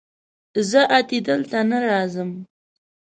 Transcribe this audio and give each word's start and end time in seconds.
زه 0.69 0.81
اتي 0.99 1.19
دلته 1.27 1.57
نه 1.69 1.77
راځم 1.89 2.29